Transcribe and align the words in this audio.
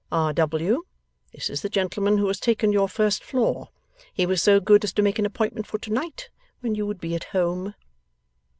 R. 0.11 0.33
W., 0.33 0.87
this 1.31 1.47
is 1.47 1.61
the 1.61 1.69
gentleman 1.69 2.17
who 2.17 2.25
has 2.27 2.39
taken 2.39 2.73
your 2.73 2.89
first 2.89 3.23
floor. 3.23 3.69
He 4.11 4.25
was 4.25 4.41
so 4.41 4.59
good 4.59 4.83
as 4.83 4.93
to 4.93 5.03
make 5.03 5.19
an 5.19 5.27
appointment 5.27 5.67
for 5.67 5.77
to 5.77 5.93
night, 5.93 6.31
when 6.61 6.73
you 6.73 6.87
would 6.87 6.99
be 6.99 7.13
at 7.13 7.25
home. 7.35 7.75